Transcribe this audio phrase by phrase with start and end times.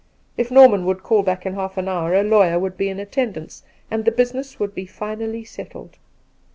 [0.35, 3.61] If Norman would call back in half an hour a lawyer would be in attendance,
[3.91, 5.99] and the business would be finally settled.